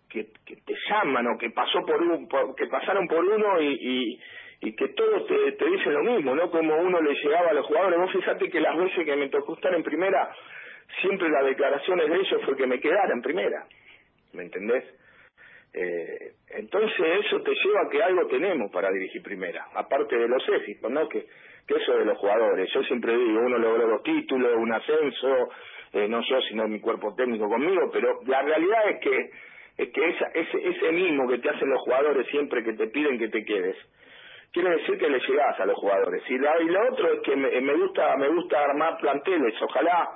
que, 0.08 0.56
te 0.56 0.74
llaman 0.88 1.26
o 1.28 1.38
que 1.38 1.50
pasó 1.50 1.84
por 1.86 2.02
un, 2.02 2.28
que 2.56 2.66
pasaron 2.66 3.06
por 3.06 3.24
uno 3.24 3.60
y 3.60 4.20
que 4.60 4.88
todos 4.88 5.26
te, 5.26 5.52
te 5.52 5.64
dicen 5.64 5.94
lo 5.94 6.02
mismo, 6.02 6.34
¿no? 6.34 6.50
Como 6.50 6.76
uno 6.76 7.00
le 7.00 7.14
llegaba 7.14 7.50
a 7.50 7.54
los 7.54 7.66
jugadores. 7.66 7.98
Vos 7.98 8.12
fíjate 8.12 8.50
que 8.50 8.60
las 8.60 8.76
veces 8.76 9.04
que 9.04 9.16
me 9.16 9.28
tocó 9.28 9.54
estar 9.54 9.74
en 9.74 9.82
primera, 9.82 10.30
siempre 11.00 11.28
las 11.30 11.44
declaraciones 11.46 12.08
de 12.08 12.16
ellos 12.16 12.42
fue 12.44 12.56
que 12.56 12.66
me 12.66 12.78
quedara 12.78 13.12
en 13.12 13.22
primera. 13.22 13.64
¿Me 14.32 14.42
entendés? 14.42 14.84
Eh, 15.72 16.32
entonces 16.50 17.24
eso 17.24 17.40
te 17.42 17.52
lleva 17.52 17.82
a 17.82 17.88
que 17.88 18.02
algo 18.02 18.26
tenemos 18.26 18.72
para 18.72 18.90
dirigir 18.90 19.22
primera, 19.22 19.66
aparte 19.74 20.16
de 20.16 20.28
los 20.28 20.42
éxitos, 20.48 20.90
¿no? 20.90 21.08
Que, 21.08 21.26
eso 21.68 21.92
de 21.92 22.04
los 22.04 22.18
jugadores. 22.18 22.68
Yo 22.74 22.82
siempre 22.82 23.16
digo, 23.16 23.42
uno 23.42 23.56
logró 23.56 23.86
dos 23.86 24.02
títulos, 24.02 24.56
un 24.56 24.72
ascenso, 24.72 25.50
eh, 25.92 26.08
no 26.08 26.20
yo, 26.20 26.40
sino 26.48 26.66
mi 26.66 26.80
cuerpo 26.80 27.14
técnico 27.14 27.48
conmigo, 27.48 27.88
pero 27.92 28.18
la 28.26 28.42
realidad 28.42 28.90
es 28.90 29.00
que 29.00 29.30
es 29.78 29.88
que 29.90 30.08
esa, 30.08 30.26
ese, 30.34 30.68
ese 30.68 30.90
mismo 30.90 31.28
que 31.28 31.38
te 31.38 31.48
hacen 31.48 31.70
los 31.70 31.80
jugadores 31.82 32.26
siempre 32.26 32.64
que 32.64 32.72
te 32.72 32.88
piden 32.88 33.20
que 33.20 33.28
te 33.28 33.44
quedes, 33.44 33.76
quiere 34.52 34.70
decir 34.70 34.98
que 34.98 35.08
le 35.08 35.18
llegás 35.20 35.58
a 35.60 35.66
los 35.66 35.76
jugadores. 35.76 36.22
Y, 36.28 36.38
la, 36.38 36.60
y 36.60 36.66
lo 36.66 36.92
otro 36.92 37.12
es 37.12 37.20
que 37.20 37.36
me, 37.36 37.60
me, 37.60 37.74
gusta 37.74 38.16
me 38.16 38.28
gusta 38.28 38.62
armar 38.62 38.98
planteles. 38.98 39.54
Ojalá 39.62 40.10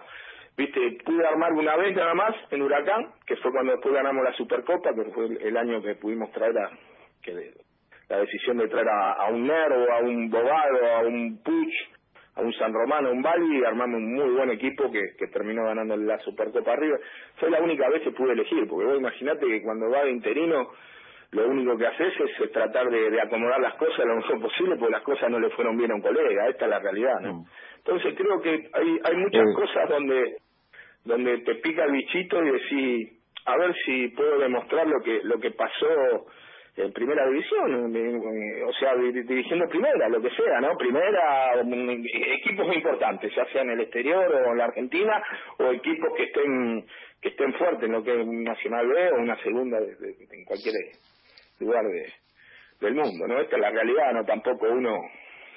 viste, 0.57 0.99
pude 1.05 1.27
armar 1.27 1.53
una 1.53 1.77
vez 1.77 1.95
nada 1.97 2.15
más 2.15 2.35
en 2.51 2.63
Huracán, 2.63 3.13
que 3.27 3.37
fue 3.37 3.53
cuando 3.53 3.73
después 3.73 3.95
ganamos 3.95 4.25
la 4.25 4.33
Supercopa, 4.33 4.95
que 4.95 5.05
fue 5.13 5.27
el 5.27 5.57
año 5.57 5.83
que 5.83 5.97
pudimos 5.97 6.31
traer 6.33 6.57
a, 6.59 6.71
que 7.23 7.53
la 8.09 8.19
decisión 8.19 8.59
de 8.59 8.69
traer 8.69 8.89
a, 8.89 9.29
un 9.31 9.47
Nervo, 9.47 9.93
a 9.93 9.99
un 9.99 10.31
Bobado, 10.31 10.97
a 10.97 11.01
un 11.01 11.43
Puch, 11.43 11.75
a 12.37 12.43
un 12.43 12.53
San 12.55 12.73
Romano, 12.73 13.09
a 13.09 13.13
un 13.13 13.23
Bali, 13.23 13.61
y 13.61 13.65
armamos 13.65 13.97
un 13.97 14.15
muy 14.15 14.31
buen 14.31 14.51
equipo 14.51 14.91
que, 14.91 15.01
que 15.19 15.29
terminó 15.29 15.65
ganando 15.65 15.97
la 15.97 16.19
Supercopa 16.19 16.73
arriba. 16.73 16.99
Fue 17.37 17.51
la 17.51 17.61
única 17.61 17.89
vez 17.89 18.03
que 18.03 18.13
pude 18.13 18.33
elegir, 18.33 18.69
porque 18.69 18.87
vos 18.87 18.99
imaginate 18.99 19.47
que 19.47 19.63
cuando 19.63 19.91
va 19.91 20.05
de 20.05 20.11
interino, 20.11 20.71
lo 21.35 21.49
único 21.49 21.77
que 21.77 21.87
haces 21.87 22.13
es, 22.21 22.53
tratar 22.53 22.89
de, 22.89 23.21
acomodar 23.21 23.61
las 23.61 23.75
cosas 23.75 24.07
lo 24.07 24.17
mejor 24.17 24.41
posible, 24.41 24.77
porque 24.77 24.93
las 24.93 25.03
cosas 25.03 25.29
no 25.31 25.41
le 25.41 25.51
fueron 25.51 25.77
bien 25.77 25.91
a 25.91 25.97
un 25.97 26.01
colega, 26.01 26.49
esta 26.49 26.65
es 26.65 26.71
la 26.71 26.79
realidad, 26.79 27.21
¿no? 27.21 27.35
Mm. 27.35 27.45
Entonces 27.79 28.15
creo 28.17 28.41
que 28.41 28.71
hay, 28.73 28.99
hay 29.05 29.17
muchas 29.17 29.45
cosas 29.55 29.89
donde 29.89 30.37
donde 31.05 31.39
te 31.39 31.57
pica 31.57 31.85
el 31.85 31.93
bichito 31.93 32.43
y 32.43 32.51
decís, 32.51 33.23
a 33.45 33.59
ver 33.59 33.75
si 33.85 34.09
puedo 34.09 34.39
demostrar 34.39 34.87
lo 34.87 35.01
que 35.03 35.21
lo 35.25 35.39
que 35.39 35.51
pasó 35.51 36.25
en 36.77 36.93
primera 36.93 37.27
división, 37.29 37.95
o 38.67 38.73
sea, 38.73 38.97
dirigiendo 38.97 39.69
primera, 39.69 40.09
lo 40.09 40.21
que 40.21 40.31
sea, 40.31 40.61
¿no? 40.61 40.77
Primera, 40.77 41.53
equipos 42.41 42.75
importantes, 42.75 43.33
ya 43.35 43.45
sea 43.47 43.63
en 43.63 43.71
el 43.71 43.81
exterior 43.83 44.35
o 44.35 44.53
en 44.53 44.59
la 44.59 44.65
Argentina, 44.65 45.23
o 45.59 45.71
equipos 45.71 46.11
que 46.17 46.25
estén 46.25 46.85
que 47.21 47.29
estén 47.29 47.55
fuertes, 47.55 47.89
no 47.89 48.03
que 48.03 48.13
un 48.13 48.45
Nacional 48.45 48.87
B 48.87 49.13
o 49.13 49.17
una 49.17 49.37
segunda 49.43 49.79
en 49.79 50.45
cualquier 50.45 50.75
lugar 51.65 51.85
de, 51.87 52.13
del 52.81 52.95
mundo, 52.95 53.27
¿no? 53.27 53.41
Esta 53.41 53.57
es 53.57 53.63
la 53.63 53.71
realidad, 53.71 54.13
no 54.13 54.25
tampoco 54.25 54.67
uno 54.67 54.97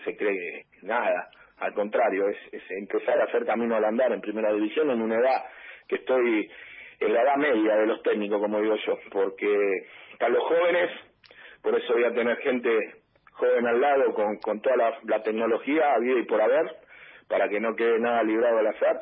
se 0.04 0.16
cree 0.16 0.66
nada, 0.82 1.30
al 1.60 1.74
contrario, 1.74 2.30
es, 2.30 2.38
es 2.52 2.64
empezar 2.72 3.20
a 3.20 3.26
hacer 3.26 3.46
camino 3.46 3.76
al 3.76 3.86
andar 3.86 4.12
en 4.12 4.22
primera 4.22 4.52
división 4.54 4.90
en 4.92 5.02
una 5.02 5.18
edad 5.18 5.44
que 5.88 5.96
estoy 5.96 6.50
en 7.00 7.14
la 7.14 7.22
edad 7.22 7.36
media 7.38 7.76
de 7.78 7.88
los 7.88 8.02
técnicos, 8.04 8.40
como 8.40 8.62
digo 8.62 8.76
yo, 8.86 9.00
porque 9.12 9.88
a 10.20 10.30
los 10.30 10.44
jóvenes, 10.44 10.92
por 11.62 11.78
eso 11.78 11.94
voy 11.94 12.06
a 12.06 12.14
tener 12.14 12.38
gente 12.38 12.70
joven 13.34 13.68
al 13.68 13.80
lado 13.82 14.14
con, 14.14 14.38
con 14.38 14.62
toda 14.62 14.98
la, 15.04 15.24
tecnología 15.24 15.98
vida 16.00 16.20
y 16.20 16.26
por 16.26 16.42
haber, 16.42 16.66
para 17.28 17.48
que 17.50 17.60
no 17.60 17.76
quede 17.76 18.00
nada 18.00 18.24
librado 18.24 18.60
al 18.60 18.68
azar. 18.68 19.00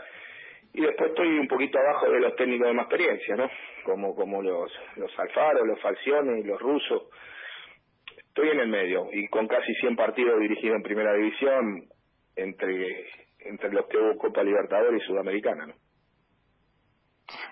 Y 0.74 0.82
después 0.82 1.12
estoy 1.12 1.40
un 1.40 1.48
poquito 1.48 1.80
abajo 1.80 2.10
de 2.10 2.20
los 2.20 2.36
técnicos 2.36 2.68
de 2.68 2.74
más 2.74 2.86
experiencia, 2.86 3.36
¿no? 3.38 3.50
Como, 3.86 4.16
como 4.16 4.42
los, 4.42 4.72
los 4.96 5.20
Alfaro, 5.20 5.66
los 5.66 5.80
Falcioni, 5.80 6.44
los 6.44 6.60
rusos. 6.60 7.04
Estoy 8.18 8.50
en 8.50 8.60
el 8.60 8.68
medio 8.68 9.08
y 9.14 9.28
con 9.28 9.48
casi 9.48 9.74
100 9.76 9.96
partidos 9.96 10.40
dirigidos 10.40 10.78
en 10.78 10.84
primera 10.84 11.14
división 11.14 11.88
entre, 12.36 13.06
entre 13.40 13.72
los 13.72 13.86
que 13.86 13.98
hubo 13.98 14.18
Copa 14.18 14.44
Libertadores 14.44 15.02
y 15.02 15.06
Sudamericana, 15.06 15.68
¿no? 15.68 15.74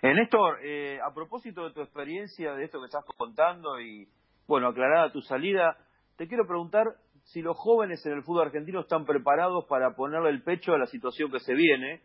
Eh, 0.01 0.13
Néstor, 0.13 0.59
eh, 0.63 0.99
a 1.03 1.13
propósito 1.13 1.67
de 1.67 1.73
tu 1.73 1.81
experiencia, 1.81 2.53
de 2.53 2.65
esto 2.65 2.79
que 2.79 2.85
estás 2.85 3.05
contando 3.17 3.79
y, 3.79 4.07
bueno, 4.47 4.67
aclarada 4.67 5.11
tu 5.11 5.21
salida, 5.21 5.77
te 6.17 6.27
quiero 6.27 6.45
preguntar 6.45 6.87
si 7.23 7.41
los 7.41 7.57
jóvenes 7.57 8.05
en 8.05 8.13
el 8.13 8.23
fútbol 8.23 8.47
argentino 8.47 8.81
están 8.81 9.05
preparados 9.05 9.65
para 9.65 9.95
ponerle 9.95 10.29
el 10.29 10.43
pecho 10.43 10.73
a 10.73 10.77
la 10.77 10.85
situación 10.87 11.31
que 11.31 11.39
se 11.39 11.53
viene 11.53 12.01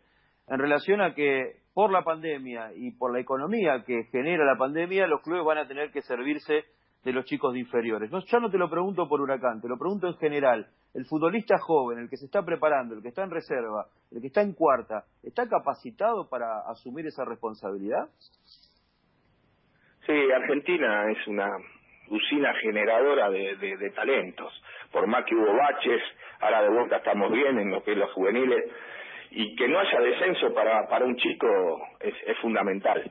en 0.47 0.59
relación 0.59 1.01
a 1.01 1.13
que 1.13 1.57
por 1.79 1.93
la 1.93 2.03
pandemia 2.03 2.73
y 2.75 2.91
por 2.91 3.13
la 3.13 3.21
economía 3.21 3.85
que 3.87 4.03
genera 4.11 4.43
la 4.43 4.57
pandemia, 4.57 5.07
los 5.07 5.21
clubes 5.21 5.45
van 5.45 5.59
a 5.59 5.65
tener 5.65 5.91
que 5.91 6.01
servirse 6.01 6.65
de 7.05 7.13
los 7.13 7.23
chicos 7.23 7.53
de 7.53 7.59
inferiores. 7.59 8.11
No, 8.11 8.19
ya 8.19 8.37
no 8.41 8.51
te 8.51 8.57
lo 8.57 8.69
pregunto 8.69 9.07
por 9.07 9.21
Huracán, 9.21 9.61
te 9.61 9.69
lo 9.69 9.77
pregunto 9.77 10.07
en 10.07 10.17
general. 10.17 10.67
El 10.93 11.05
futbolista 11.05 11.57
joven, 11.57 11.99
el 11.99 12.09
que 12.09 12.17
se 12.17 12.25
está 12.25 12.43
preparando, 12.43 12.95
el 12.95 13.01
que 13.01 13.07
está 13.07 13.23
en 13.23 13.31
reserva, 13.31 13.85
el 14.11 14.19
que 14.19 14.27
está 14.27 14.41
en 14.41 14.51
cuarta, 14.51 15.05
¿está 15.23 15.47
capacitado 15.47 16.27
para 16.27 16.67
asumir 16.69 17.07
esa 17.07 17.23
responsabilidad? 17.23 18.09
Sí, 20.05 20.31
Argentina 20.35 21.09
es 21.09 21.27
una 21.27 21.49
usina 22.09 22.55
generadora 22.55 23.29
de, 23.29 23.55
de, 23.55 23.89
talentos. 23.91 24.51
Por 24.91 25.07
más 25.07 25.23
que 25.23 25.33
hubo 25.33 25.55
baches, 25.55 26.01
ahora 26.41 26.61
de 26.61 26.71
vuelta 26.71 26.97
estamos 26.97 27.31
bien 27.31 27.57
en 27.57 27.71
lo 27.71 27.81
que 27.83 27.93
es 27.93 27.97
los 27.97 28.11
juveniles, 28.11 28.69
y 29.31 29.55
que 29.55 29.67
no 29.67 29.79
haya 29.79 29.99
descenso 29.99 30.53
para, 30.53 30.87
para 30.87 31.05
un 31.05 31.15
chico 31.17 31.87
es, 31.99 32.13
es 32.25 32.37
fundamental, 32.37 33.03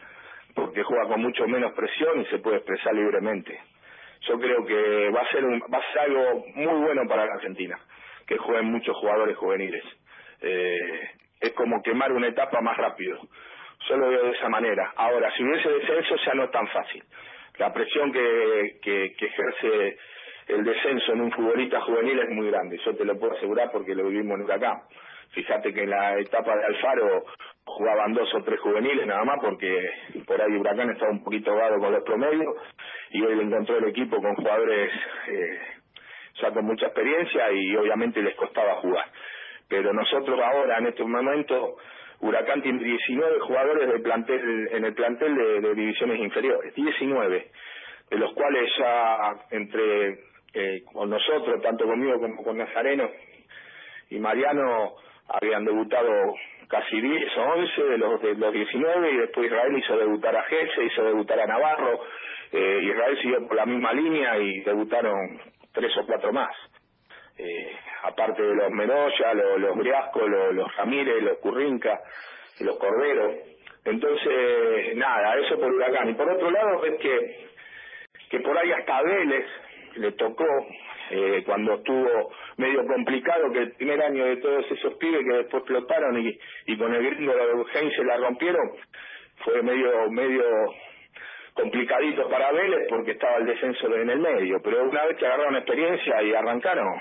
porque 0.55 0.83
juega 0.83 1.07
con 1.07 1.23
mucho 1.23 1.47
menos 1.47 1.73
presión 1.73 2.21
y 2.21 2.27
se 2.27 2.39
puede 2.39 2.57
expresar 2.57 2.95
libremente. 2.95 3.61
Yo 4.23 4.39
creo 4.39 4.67
que 4.67 5.11
va 5.11 5.21
a 5.21 5.31
ser 5.31 5.45
un, 5.45 5.61
va 5.73 5.79
a 5.79 5.93
ser 5.93 6.03
algo 6.03 6.45
muy 6.55 6.83
bueno 6.83 7.03
para 7.09 7.25
la 7.25 7.35
Argentina 7.35 7.79
que 8.27 8.37
jueguen 8.37 8.67
muchos 8.67 8.97
jugadores 8.97 9.37
juveniles. 9.37 9.83
Eh, 10.43 11.11
es 11.41 11.53
como 11.53 11.83
quemar 11.83 12.13
una 12.13 12.29
etapa 12.29 12.61
más 12.61 12.77
rápido. 12.77 13.19
Yo 13.89 13.97
lo 13.97 14.09
veo 14.09 14.25
de 14.25 14.33
esa 14.33 14.49
manera. 14.49 14.93
Ahora 14.97 15.33
si 15.37 15.45
hubiese 15.45 15.69
descenso 15.71 16.17
ya 16.27 16.35
no 16.35 16.45
es 16.45 16.51
tan 16.51 16.67
fácil. 16.69 17.03
La 17.59 17.73
presión 17.73 18.13
que, 18.13 18.79
que, 18.83 19.15
que 19.17 19.27
ejerce 19.27 19.99
el 20.49 20.65
descenso 20.65 21.13
en 21.13 21.21
un 21.23 21.33
futbolista 21.33 21.81
juvenil 21.81 22.19
es 22.19 22.31
muy 22.31 22.51
grande. 22.51 22.79
Yo 22.85 22.95
te 22.97 23.05
lo 23.05 23.19
puedo 23.19 23.37
asegurar 23.37 23.71
porque 23.71 23.95
lo 23.95 24.09
vivimos 24.09 24.37
en 24.39 24.45
Huracán 24.45 24.83
Fíjate 25.33 25.73
que 25.73 25.83
en 25.83 25.91
la 25.91 26.19
etapa 26.19 26.57
de 26.57 26.65
Alfaro 26.65 27.25
jugaban 27.65 28.15
dos 28.15 28.33
o 28.35 28.43
tres 28.43 28.59
juveniles 28.61 29.07
nada 29.07 29.25
más 29.25 29.39
porque 29.41 29.91
por 30.27 30.41
ahí 30.41 30.57
Huracán 30.57 30.91
estaba 30.91 31.13
un 31.13 31.23
poquito 31.23 31.55
dado 31.55 31.79
con 31.79 31.93
los 31.93 32.03
promedios 32.03 32.55
y 33.11 33.23
hoy 33.23 33.37
le 33.37 33.43
encontró 33.43 33.77
el 33.79 33.89
equipo 33.89 34.21
con 34.21 34.35
jugadores 34.35 34.91
eh, 35.29 35.61
ya 36.41 36.51
con 36.51 36.65
mucha 36.65 36.87
experiencia 36.87 37.53
y 37.53 37.77
obviamente 37.77 38.23
les 38.23 38.35
costaba 38.37 38.77
jugar. 38.77 39.07
Pero 39.69 39.93
nosotros 39.93 40.41
ahora 40.41 40.79
en 40.79 40.87
este 40.87 41.05
momento 41.05 41.77
Huracán 42.21 42.63
tiene 42.63 42.83
19 42.83 43.41
jugadores 43.41 43.93
de 43.93 43.99
plantel, 44.01 44.69
en 44.73 44.85
el 44.85 44.95
plantel 44.95 45.35
de, 45.37 45.75
divisiones 45.75 46.19
inferiores, 46.19 46.75
19, 46.75 47.51
de 48.11 48.19
los 48.19 48.33
cuales 48.33 48.71
ya 48.79 49.37
entre 49.51 50.19
eh, 50.55 50.83
con 50.93 51.11
nosotros, 51.11 51.63
tanto 51.63 51.85
conmigo 51.85 52.19
como 52.19 52.43
con 52.43 52.59
Nazareno 52.59 53.09
y 54.11 54.19
Mariano, 54.19 54.95
habían 55.29 55.65
debutado 55.65 56.35
casi 56.69 57.01
10 57.01 57.37
o 57.37 57.43
11 57.43 57.83
de 57.83 57.99
los, 57.99 58.23
de 58.23 58.35
los 58.35 58.53
19 58.53 59.11
y 59.11 59.17
después 59.17 59.47
Israel 59.47 59.79
hizo 59.79 59.97
debutar 59.97 60.37
a 60.37 60.43
Gese, 60.45 60.85
hizo 60.85 61.03
debutar 61.05 61.41
a 61.41 61.47
Navarro, 61.47 62.01
eh, 62.53 62.81
Israel 62.83 63.19
siguió 63.21 63.47
por 63.47 63.57
la 63.57 63.67
misma 63.67 63.93
línea 63.93 64.39
y 64.39 64.61
debutaron 64.61 65.41
tres 65.73 65.97
o 65.99 66.07
cuatro 66.07 66.33
más. 66.33 66.55
Eh, 67.37 67.77
aparte 68.03 68.43
de 68.43 68.55
los 68.55 68.71
Menoya, 68.71 69.35
los, 69.35 69.61
los 69.61 69.77
Briasco, 69.77 70.27
los, 70.27 70.77
Ramírez, 70.77 71.23
los 71.23 71.39
Currinca, 71.39 72.01
los 72.61 72.77
Corderos. 72.79 73.37
Entonces, 73.85 74.97
nada, 74.97 75.37
eso 75.39 75.59
por 75.59 75.73
Huracán. 75.73 76.11
Y 76.11 76.15
por 76.15 76.29
otro 76.29 76.51
lado, 76.51 76.85
es 76.85 77.01
que, 77.01 77.49
que 78.31 78.41
por 78.41 78.59
ahí 78.59 78.73
hasta 78.73 79.03
Vélez 79.03 79.47
le 79.97 80.13
tocó 80.13 80.47
eh, 81.11 81.43
cuando 81.45 81.75
estuvo 81.75 82.31
medio 82.57 82.87
complicado 82.87 83.50
que 83.53 83.59
el 83.59 83.73
primer 83.73 84.03
año 84.03 84.25
de 84.25 84.37
todos 84.38 84.65
esos 84.71 84.95
pibes 84.95 85.25
que 85.25 85.37
después 85.38 85.62
explotaron 85.62 86.19
y, 86.19 86.38
y 86.67 86.77
con 86.77 86.95
el 86.95 87.05
gringo 87.05 87.33
de 87.35 87.91
se 87.91 88.05
la 88.05 88.17
rompieron 88.17 88.73
fue 89.45 89.62
medio 89.62 90.11
medio 90.11 90.45
complicadito 91.55 92.29
para 92.29 92.53
Vélez 92.53 92.87
porque 92.88 93.12
estaba 93.12 93.37
el 93.37 93.47
descenso 93.47 93.95
en 93.95 94.11
el 94.11 94.19
medio. 94.19 94.61
Pero 94.62 94.85
una 94.85 95.07
vez 95.07 95.17
que 95.17 95.27
agarraron 95.27 95.57
experiencia 95.57 96.23
y 96.23 96.35
arrancaron 96.35 97.00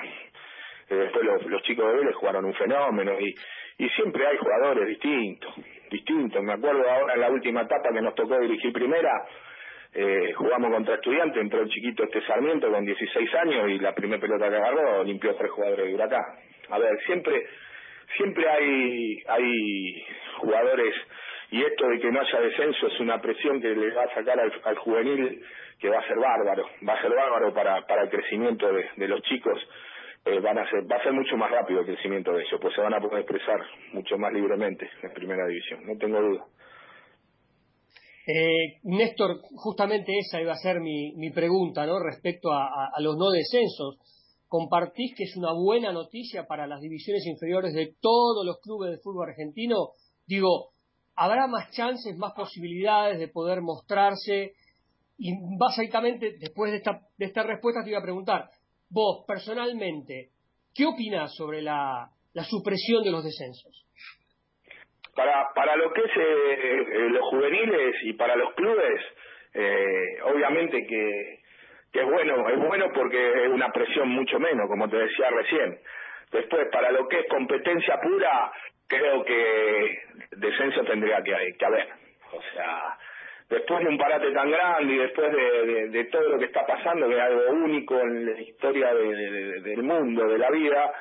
eh, 0.90 0.96
después 0.96 1.26
los, 1.26 1.46
los 1.46 1.62
chicos 1.64 1.88
de 1.88 2.00
Vélez 2.00 2.16
jugaron 2.16 2.46
un 2.46 2.54
fenómeno 2.54 3.20
y 3.20 3.34
y 3.80 3.88
siempre 3.90 4.26
hay 4.26 4.38
jugadores 4.38 4.88
distintos 4.88 5.54
distintos. 5.90 6.44
Me 6.44 6.54
acuerdo 6.54 6.90
ahora 6.90 7.14
en 7.14 7.22
la 7.22 7.30
última 7.30 7.62
etapa 7.62 7.90
que 7.94 8.02
nos 8.02 8.16
tocó 8.16 8.40
dirigir 8.40 8.74
primera 8.74 9.26
eh, 10.00 10.32
jugamos 10.34 10.72
contra 10.72 10.94
estudiantes, 10.94 11.42
entró 11.42 11.62
el 11.62 11.70
chiquito 11.70 12.04
este 12.04 12.22
Sarmiento 12.28 12.72
con 12.72 12.86
16 12.86 13.34
años 13.34 13.68
y 13.72 13.80
la 13.80 13.96
primera 13.96 14.22
pelota 14.22 14.48
que 14.48 14.56
agarró 14.56 15.04
limpió 15.04 15.34
tres 15.36 15.50
jugadores 15.50 15.88
de 15.88 15.96
Huracán. 15.96 16.22
A 16.70 16.78
ver, 16.78 17.00
siempre 17.08 17.48
siempre 18.16 18.48
hay 18.48 19.24
hay 19.28 20.06
jugadores 20.38 20.94
y 21.50 21.64
esto 21.64 21.88
de 21.88 22.00
que 22.00 22.12
no 22.12 22.20
haya 22.20 22.40
descenso 22.42 22.86
es 22.86 23.00
una 23.00 23.20
presión 23.20 23.60
que 23.60 23.70
le 23.70 23.92
va 23.92 24.04
a 24.04 24.14
sacar 24.14 24.40
al, 24.40 24.78
juvenil 24.78 25.44
que 25.80 25.90
va 25.90 25.98
a 25.98 26.08
ser 26.08 26.20
bárbaro, 26.20 26.70
va 26.88 26.94
a 26.94 27.02
ser 27.02 27.16
bárbaro 27.16 27.52
para, 27.56 27.82
para 27.88 28.04
el 28.04 28.10
crecimiento 28.10 28.72
de, 28.72 29.08
los 29.08 29.22
chicos. 29.24 29.60
Eh, 30.26 30.40
van 30.42 30.60
a 30.60 30.70
ser, 30.70 30.82
va 30.92 30.98
a 30.98 31.04
ser 31.04 31.14
mucho 31.14 31.38
más 31.38 31.50
rápido 31.50 31.80
el 31.80 31.88
crecimiento 31.88 32.34
de 32.34 32.44
ellos, 32.44 32.60
pues 32.62 32.76
se 32.76 32.82
van 32.82 32.94
a 32.94 33.00
poder 33.00 33.22
expresar 33.22 33.62
mucho 33.94 34.16
más 34.20 34.32
libremente 34.32 34.88
en 35.02 35.12
primera 35.14 35.48
división, 35.48 35.88
no 35.88 35.98
tengo 35.98 36.22
duda. 36.22 36.46
Eh, 38.30 38.82
Néstor, 38.84 39.40
justamente 39.56 40.12
esa 40.20 40.42
iba 40.42 40.52
a 40.52 40.58
ser 40.58 40.82
mi, 40.82 41.32
pregunta, 41.32 41.86
¿no? 41.86 41.98
Respecto 41.98 42.52
a, 42.52 42.92
los 43.00 43.16
no 43.16 43.30
descensos. 43.30 43.96
¿Compartís 44.50 45.16
que 45.16 45.24
es 45.24 45.38
una 45.38 45.54
buena 45.54 45.94
noticia 45.94 46.46
para 46.46 46.68
las 46.68 46.82
divisiones 46.82 47.26
inferiores 47.26 47.74
de 47.74 47.96
todos 48.02 48.46
los 48.46 48.60
clubes 48.60 48.92
de 48.92 48.98
fútbol 48.98 49.30
argentino? 49.30 49.92
Digo, 50.26 50.72
¿habrá 51.16 51.48
más 51.48 51.72
chances, 51.72 52.18
más 52.18 52.34
posibilidades 52.34 53.18
de 53.18 53.30
poder 53.30 53.62
mostrarse? 53.62 54.52
Y 55.18 55.32
básicamente, 55.58 56.36
después 56.38 56.72
de 56.72 56.80
esta, 56.80 57.08
de 57.18 57.26
esta 57.26 57.44
respuesta, 57.44 57.82
te 57.82 57.92
iba 57.92 58.00
a 58.00 58.04
preguntar, 58.04 58.50
vos 58.90 59.24
personalmente, 59.26 60.32
¿qué 60.74 60.86
opinás 60.86 61.34
sobre 61.34 61.62
la 61.62 62.12
supresión 62.50 63.04
de 63.04 63.12
los 63.12 63.24
descensos? 63.24 63.88
Para 65.18 65.50
para 65.54 65.76
lo 65.76 65.92
que 65.92 66.02
es 66.02 66.12
eh, 66.16 67.08
los 67.10 67.26
juveniles 67.26 67.96
y 68.04 68.14
para 68.14 68.38
los 68.38 68.54
clubes, 68.54 69.02
obviamente 70.24 70.88
que 70.88 71.40
que 71.92 72.00
es 72.00 72.06
bueno, 72.06 72.50
es 72.50 72.60
bueno 72.60 72.92
porque 72.94 73.46
es 73.46 73.50
una 73.50 73.72
presión 73.72 74.10
mucho 74.10 74.40
menos, 74.40 74.68
como 74.68 74.90
te 74.90 74.98
decía 74.98 75.30
recién. 75.30 75.80
Después, 76.32 76.68
para 76.72 76.92
lo 76.92 77.08
que 77.08 77.20
es 77.20 77.28
competencia 77.28 78.00
pura, 78.02 78.52
creo 78.88 79.24
que 79.24 80.00
descenso 80.32 80.84
tendría 80.84 81.24
que, 81.24 81.66
haber. 81.66 81.88
O 82.34 82.42
sea, 82.54 82.98
después 83.50 83.80
de 83.80 83.90
un 83.90 83.98
parate 83.98 84.32
tan 84.32 84.52
grande 84.52 84.94
y 84.94 84.98
después 84.98 85.32
de, 85.32 85.90
de, 85.90 86.04
todo 86.06 86.30
lo 86.30 86.40
que 86.40 86.46
está 86.46 86.66
pasando, 86.66 87.08
que 87.08 87.16
es 87.16 87.22
algo 87.22 87.52
único 87.52 88.00
en 88.00 88.26
la 88.26 88.42
historia 88.42 88.94
del 88.94 89.84
mundo, 89.84 90.28
de 90.28 90.38
la 90.38 90.52
vida, 90.52 90.94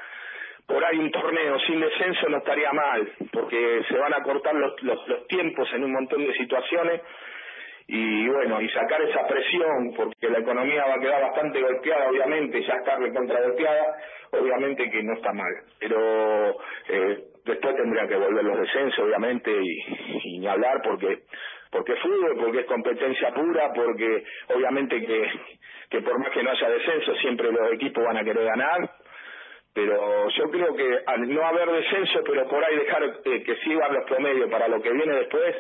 por 0.67 0.85
ahí 0.85 0.99
un 0.99 1.11
torneo 1.11 1.59
sin 1.61 1.81
descenso 1.81 2.29
no 2.29 2.39
estaría 2.39 2.73
mal, 2.73 3.09
porque 3.33 3.83
se 3.89 3.97
van 3.97 4.15
a 4.15 4.23
cortar 4.23 4.55
los, 4.55 4.83
los, 4.83 5.09
los 5.09 5.27
tiempos 5.29 5.69
en 5.73 5.85
un 5.85 5.93
montón 5.93 6.27
de 6.27 6.33
situaciones 6.35 7.03
y 7.89 8.29
bueno, 8.29 8.61
y 8.61 8.69
sacar 8.71 9.01
esa 9.03 9.27
presión, 9.29 9.95
porque 9.95 10.29
la 10.29 10.41
economía 10.41 10.85
va 10.87 10.95
a 10.95 11.01
quedar 11.01 11.23
bastante 11.23 11.61
golpeada, 11.61 12.09
obviamente, 12.09 12.61
ya 12.63 12.75
está 12.75 12.97
recontra 12.97 13.41
golpeada, 13.43 13.97
obviamente 14.33 14.91
que 14.91 15.03
no 15.05 15.15
está 15.15 15.33
mal, 15.33 15.53
pero 15.79 16.57
eh, 16.89 17.25
después 17.45 17.77
tendría 17.77 18.09
que 18.09 18.17
volver 18.17 18.45
los 18.45 18.59
descensos, 18.59 19.05
obviamente, 19.05 19.53
y, 19.53 20.39
ni 20.41 20.49
hablar 20.49 20.83
porque 20.83 21.21
porque 21.71 21.93
es 21.93 22.01
fútbol, 22.01 22.37
porque 22.39 22.61
es 22.61 22.67
competencia 22.67 23.35
pura, 23.35 23.73
porque 23.75 24.25
obviamente 24.55 25.05
que, 25.05 25.31
que 25.91 26.01
por 26.01 26.19
más 26.19 26.31
que 26.31 26.43
no 26.43 26.51
haya 26.51 26.69
descenso, 26.71 27.15
siempre 27.17 27.53
los 27.53 27.73
equipos 27.73 28.05
van 28.05 28.17
a 28.17 28.25
querer 28.25 28.45
ganar, 28.45 28.91
pero 29.77 30.31
yo 30.31 30.51
creo 30.51 30.75
que 30.75 31.01
al 31.05 31.29
no 31.29 31.47
haber 31.47 31.71
descenso, 31.71 32.21
pero 32.25 32.49
por 32.49 32.65
ahí 32.65 32.77
dejar 32.79 33.03
eh, 33.27 33.43
que 33.43 33.57
sigan 33.57 33.93
los 33.93 34.07
promedios 34.07 34.51
para 34.51 34.69
lo 34.69 34.81
que 34.81 34.91
viene 34.91 35.17
después, 35.17 35.55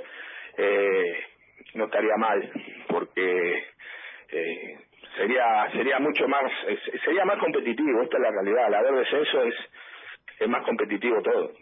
eh, 0.56 1.22
no 1.74 1.84
estaría 1.84 2.16
mal, 2.16 2.50
porque 2.88 3.64
eh, 4.30 4.78
sería 5.18 5.70
sería 5.72 5.98
mucho 5.98 6.26
más 6.28 6.50
sería 7.04 7.26
más 7.26 7.38
competitivo, 7.38 8.00
esta 8.04 8.16
es 8.16 8.22
la 8.22 8.30
realidad, 8.30 8.64
al 8.64 8.74
haber 8.74 8.94
descenso 8.94 9.42
es 9.42 9.54
es 10.38 10.48
más 10.48 10.64
competitivo 10.64 11.20
todo. 11.20 11.52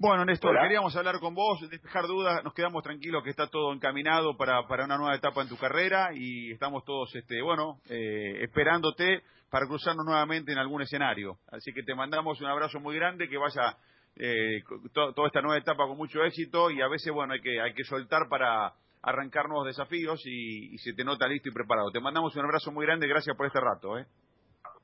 Bueno, 0.00 0.24
Néstor, 0.24 0.58
queríamos 0.58 0.96
hablar 0.96 1.20
con 1.20 1.34
vos, 1.34 1.60
despejar 1.68 2.06
dudas, 2.06 2.42
nos 2.42 2.54
quedamos 2.54 2.82
tranquilos 2.82 3.22
que 3.22 3.28
está 3.28 3.48
todo 3.48 3.70
encaminado 3.74 4.34
para, 4.34 4.66
para 4.66 4.86
una 4.86 4.96
nueva 4.96 5.14
etapa 5.14 5.42
en 5.42 5.48
tu 5.50 5.58
carrera 5.58 6.08
y 6.14 6.52
estamos 6.52 6.86
todos, 6.86 7.14
este, 7.14 7.42
bueno, 7.42 7.82
eh, 7.90 8.42
esperándote 8.42 9.20
para 9.50 9.66
cruzarnos 9.66 10.06
nuevamente 10.06 10.52
en 10.52 10.58
algún 10.58 10.80
escenario. 10.80 11.36
Así 11.52 11.74
que 11.74 11.82
te 11.82 11.94
mandamos 11.94 12.40
un 12.40 12.46
abrazo 12.46 12.80
muy 12.80 12.96
grande, 12.96 13.28
que 13.28 13.36
vaya 13.36 13.76
eh, 14.16 14.62
toda 14.94 15.26
esta 15.26 15.42
nueva 15.42 15.58
etapa 15.58 15.86
con 15.86 15.98
mucho 15.98 16.24
éxito 16.24 16.70
y 16.70 16.80
a 16.80 16.88
veces, 16.88 17.12
bueno, 17.12 17.34
hay 17.34 17.42
que, 17.42 17.60
hay 17.60 17.74
que 17.74 17.84
soltar 17.84 18.22
para 18.30 18.72
arrancar 19.02 19.48
nuevos 19.48 19.66
desafíos 19.66 20.22
y, 20.24 20.78
se 20.78 20.94
te 20.94 21.04
nota 21.04 21.28
listo 21.28 21.50
y 21.50 21.52
preparado. 21.52 21.90
Te 21.90 22.00
mandamos 22.00 22.34
un 22.36 22.44
abrazo 22.46 22.72
muy 22.72 22.86
grande, 22.86 23.06
gracias 23.06 23.36
por 23.36 23.44
este 23.44 23.60
rato. 23.60 23.98
¿eh? 23.98 24.06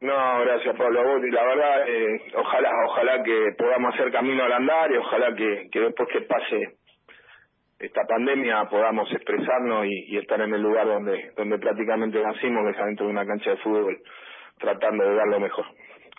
No, 0.01 0.41
gracias 0.41 0.77
Pablo. 0.77 1.27
Y 1.27 1.31
la 1.31 1.43
verdad, 1.45 1.89
eh, 1.89 2.23
ojalá, 2.35 2.71
ojalá 2.87 3.23
que 3.23 3.53
podamos 3.57 3.95
hacer 3.95 4.13
camino 4.13 4.45
al 4.45 4.53
andar 4.53 4.93
y 4.93 4.97
ojalá 4.97 5.35
que, 5.35 5.69
que 5.71 5.81
después 5.81 6.09
que 6.13 6.21
pase 6.23 6.77
esta 7.79 8.03
pandemia 8.07 8.65
podamos 8.71 9.11
expresarnos 9.13 9.87
y, 9.87 10.17
estar 10.17 10.41
en 10.41 10.55
el 10.55 10.63
lugar 10.63 10.87
donde 10.87 11.33
donde 11.37 11.59
prácticamente 11.59 12.23
nacimos, 12.23 12.65
que 12.65 12.79
es 12.79 12.87
dentro 12.87 13.07
de 13.07 13.13
una 13.13 13.27
cancha 13.27 13.51
de 13.51 13.57
fútbol, 13.59 13.99
tratando 14.59 15.05
de 15.05 15.15
dar 15.15 15.29
lo 15.29 15.41
mejor. 15.41 15.67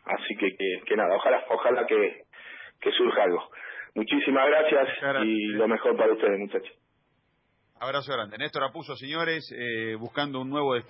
Así 0.05 0.35
que, 0.37 0.55
que, 0.55 0.81
que 0.85 0.95
nada, 0.95 1.15
ojalá, 1.15 1.43
ojalá 1.49 1.85
que, 1.85 2.21
que 2.79 2.91
surja 2.91 3.23
algo. 3.23 3.43
Muchísimas 3.95 4.47
gracias, 4.47 4.89
y 5.23 5.47
lo 5.53 5.67
mejor 5.67 5.97
para 5.97 6.13
ustedes, 6.13 6.39
muchachos. 6.39 6.71
Abrazo 7.79 8.11
grande. 8.13 8.37
Néstor 8.37 8.63
Apuso, 8.63 8.95
señores, 8.95 9.51
eh, 9.55 9.95
buscando 9.95 10.41
un 10.41 10.49
nuevo 10.49 10.73
destino. 10.73 10.85